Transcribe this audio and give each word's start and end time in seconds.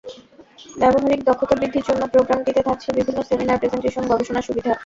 ব্যবহারিক 0.75 1.21
দক্ষতা 1.25 1.55
বৃদ্ধির 1.55 1.87
জন্য 1.89 2.01
প্রোগ্রামটিতে 2.13 2.61
থাকছে 2.67 2.89
বিভিন্ন 2.97 3.19
সেমিনার, 3.23 3.59
প্রেজেন্টেশন, 3.61 4.03
গবেষণার 4.11 4.47
সুবিধা। 4.47 4.71